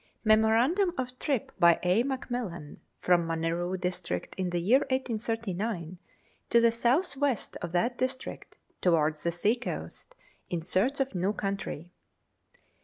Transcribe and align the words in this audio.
MEMORANDUM 0.25 0.93
OF 0.97 1.19
TRIP 1.19 1.51
BY 1.59 1.79
A. 1.83 2.03
MCMILLAN, 2.03 2.77
FROM 3.01 3.27
MANEROO 3.27 3.77
DISTRICT, 3.77 4.33
IN 4.35 4.49
THE 4.49 4.57
YEAR 4.59 4.79
1839, 4.79 5.99
TO 6.49 6.59
THE 6.59 6.71
SOUTH 6.71 7.17
WEST 7.17 7.55
OF 7.61 7.71
THAT 7.71 7.99
DISTRICT, 7.99 8.57
TOWARDS 8.81 9.21
THE 9.21 9.31
SEA 9.31 9.55
COAST, 9.57 10.15
IN 10.49 10.63
SEARCH 10.63 11.01
OF 11.01 11.13
NEW 11.13 11.33
COUNTRY. 11.33 11.91